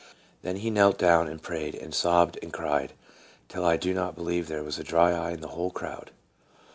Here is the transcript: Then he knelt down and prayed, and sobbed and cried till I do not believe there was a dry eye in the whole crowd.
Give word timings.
Then 0.41 0.55
he 0.55 0.71
knelt 0.71 0.97
down 0.97 1.27
and 1.27 1.39
prayed, 1.39 1.75
and 1.75 1.93
sobbed 1.93 2.39
and 2.41 2.51
cried 2.51 2.93
till 3.49 3.63
I 3.63 3.77
do 3.77 3.93
not 3.93 4.15
believe 4.15 4.47
there 4.47 4.63
was 4.63 4.79
a 4.79 4.83
dry 4.83 5.11
eye 5.11 5.29
in 5.33 5.41
the 5.41 5.49
whole 5.49 5.69
crowd. 5.69 6.09